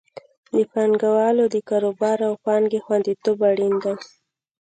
[0.55, 3.93] د پانګوالو د کاروبار او پانګې خوندیتوب اړین دی.